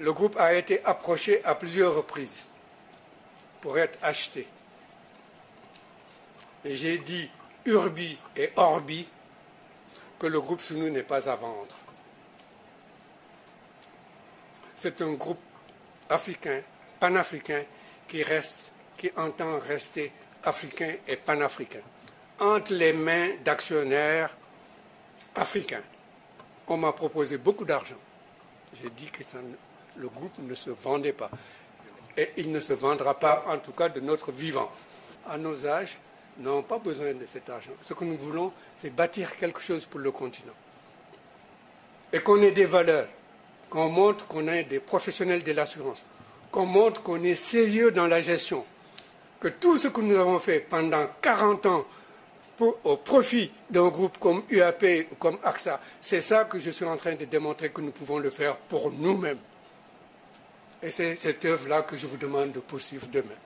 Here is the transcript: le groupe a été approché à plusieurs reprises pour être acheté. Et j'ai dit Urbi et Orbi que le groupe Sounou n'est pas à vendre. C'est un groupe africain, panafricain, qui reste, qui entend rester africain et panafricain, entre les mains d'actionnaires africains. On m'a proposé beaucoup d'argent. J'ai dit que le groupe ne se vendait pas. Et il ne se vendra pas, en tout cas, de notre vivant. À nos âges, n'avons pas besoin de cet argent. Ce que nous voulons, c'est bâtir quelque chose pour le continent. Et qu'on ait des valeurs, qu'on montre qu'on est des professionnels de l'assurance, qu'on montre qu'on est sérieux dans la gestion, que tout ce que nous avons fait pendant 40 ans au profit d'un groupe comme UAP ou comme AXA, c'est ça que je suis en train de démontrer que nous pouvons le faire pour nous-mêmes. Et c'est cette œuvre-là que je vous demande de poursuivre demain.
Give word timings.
le 0.00 0.14
groupe 0.14 0.36
a 0.38 0.54
été 0.54 0.82
approché 0.84 1.44
à 1.44 1.54
plusieurs 1.54 1.94
reprises 1.94 2.44
pour 3.60 3.78
être 3.78 3.98
acheté. 4.02 4.48
Et 6.64 6.74
j'ai 6.74 6.98
dit 6.98 7.30
Urbi 7.66 8.18
et 8.34 8.50
Orbi 8.56 9.06
que 10.18 10.26
le 10.26 10.40
groupe 10.40 10.62
Sounou 10.62 10.88
n'est 10.88 11.02
pas 11.02 11.28
à 11.28 11.36
vendre. 11.36 11.76
C'est 14.74 15.02
un 15.02 15.12
groupe 15.12 15.40
africain, 16.08 16.62
panafricain, 16.98 17.62
qui 18.08 18.22
reste, 18.22 18.72
qui 18.96 19.10
entend 19.16 19.58
rester 19.58 20.12
africain 20.44 20.94
et 21.06 21.16
panafricain, 21.16 21.82
entre 22.38 22.72
les 22.72 22.94
mains 22.94 23.32
d'actionnaires 23.44 24.34
africains. 25.34 25.82
On 26.68 26.78
m'a 26.78 26.92
proposé 26.92 27.36
beaucoup 27.36 27.66
d'argent. 27.66 27.98
J'ai 28.80 28.88
dit 28.90 29.06
que 29.06 29.22
le 29.96 30.08
groupe 30.08 30.38
ne 30.38 30.54
se 30.54 30.70
vendait 30.70 31.12
pas. 31.12 31.30
Et 32.16 32.30
il 32.36 32.50
ne 32.50 32.60
se 32.60 32.72
vendra 32.72 33.18
pas, 33.18 33.44
en 33.48 33.58
tout 33.58 33.72
cas, 33.72 33.88
de 33.88 34.00
notre 34.00 34.32
vivant. 34.32 34.70
À 35.26 35.38
nos 35.38 35.66
âges, 35.66 35.98
n'avons 36.38 36.62
pas 36.62 36.78
besoin 36.78 37.14
de 37.14 37.26
cet 37.26 37.48
argent. 37.50 37.72
Ce 37.82 37.94
que 37.94 38.04
nous 38.04 38.16
voulons, 38.16 38.52
c'est 38.76 38.94
bâtir 38.94 39.36
quelque 39.36 39.60
chose 39.60 39.86
pour 39.86 40.00
le 40.00 40.10
continent. 40.10 40.52
Et 42.12 42.20
qu'on 42.20 42.42
ait 42.42 42.50
des 42.50 42.64
valeurs, 42.64 43.08
qu'on 43.68 43.88
montre 43.88 44.26
qu'on 44.26 44.48
est 44.48 44.64
des 44.64 44.80
professionnels 44.80 45.44
de 45.44 45.52
l'assurance, 45.52 46.04
qu'on 46.50 46.66
montre 46.66 47.02
qu'on 47.02 47.22
est 47.22 47.36
sérieux 47.36 47.92
dans 47.92 48.06
la 48.06 48.20
gestion, 48.20 48.64
que 49.38 49.48
tout 49.48 49.76
ce 49.76 49.88
que 49.88 50.00
nous 50.00 50.16
avons 50.16 50.38
fait 50.38 50.60
pendant 50.60 51.06
40 51.22 51.66
ans 51.66 51.84
au 52.84 52.96
profit 52.98 53.50
d'un 53.70 53.88
groupe 53.88 54.18
comme 54.18 54.42
UAP 54.50 54.84
ou 55.12 55.14
comme 55.14 55.38
AXA, 55.42 55.80
c'est 56.00 56.20
ça 56.20 56.44
que 56.44 56.58
je 56.58 56.70
suis 56.70 56.84
en 56.84 56.96
train 56.96 57.14
de 57.14 57.24
démontrer 57.24 57.70
que 57.70 57.80
nous 57.80 57.90
pouvons 57.90 58.18
le 58.18 58.28
faire 58.28 58.56
pour 58.56 58.92
nous-mêmes. 58.92 59.38
Et 60.82 60.90
c'est 60.90 61.16
cette 61.16 61.44
œuvre-là 61.44 61.82
que 61.82 61.96
je 61.96 62.06
vous 62.06 62.16
demande 62.16 62.52
de 62.52 62.60
poursuivre 62.60 63.06
demain. 63.12 63.36